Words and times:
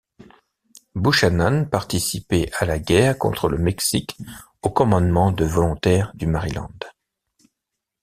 Buchanan 0.95 1.69
participé 1.69 2.49
à 2.57 2.65
la 2.65 2.79
guerre 2.79 3.19
contre 3.19 3.49
le 3.49 3.59
Mexique 3.59 4.17
au 4.63 4.71
commandement 4.71 5.31
de 5.31 5.45
volontaires 5.45 6.11
du 6.15 6.25
Maryland. 6.25 6.71